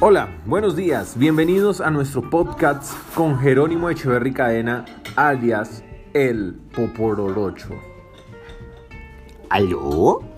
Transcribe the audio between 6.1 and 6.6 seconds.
El